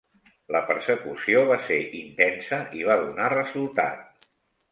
[0.53, 4.29] La persecució va ser intensa i va donar resultat.